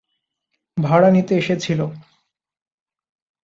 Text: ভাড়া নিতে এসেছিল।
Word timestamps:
ভাড়া 0.77 1.09
নিতে 1.11 1.33
এসেছিল। 1.37 1.79